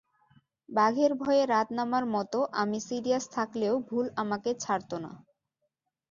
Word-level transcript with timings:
বাঘের 0.69 1.11
ভয়ে 1.21 1.43
রাত 1.45 1.67
নামার 1.77 2.05
মতো 2.15 2.39
আমি 2.61 2.77
সিরিয়াস 2.87 3.25
থাকলেও 3.35 3.75
ভুল 3.87 4.05
আমাকে 4.21 4.49
ছাড়তো 4.63 4.95
না। 4.99 5.11